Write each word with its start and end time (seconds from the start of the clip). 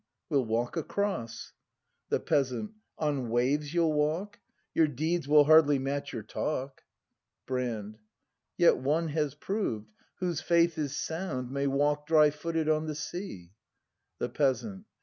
We'll 0.31 0.45
walk 0.45 0.77
across. 0.77 1.53
The 2.09 2.19
Peasant. 2.19 2.71
On 2.97 3.29
waves 3.29 3.71
you'll 3.71 3.93
walk? 3.93 4.39
Your 4.73 4.87
deeds 4.87 5.27
will 5.27 5.43
hardly 5.43 5.77
match 5.77 6.11
your 6.11 6.23
talk. 6.23 6.81
Brand. 7.45 7.99
Yet 8.57 8.77
one 8.77 9.09
has 9.09 9.35
proved,— 9.35 9.91
whose 10.19 10.41
faith 10.41 10.79
is 10.79 10.95
sound 10.97 11.51
May 11.51 11.67
walk 11.67 12.07
dry 12.07 12.31
footed 12.31 12.67
on 12.67 12.87
the 12.87 12.95
sea. 12.95 13.51
The 14.17 14.29
Peasant. 14.29 14.87